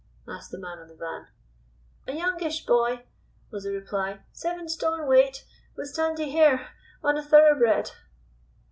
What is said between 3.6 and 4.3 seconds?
the reply,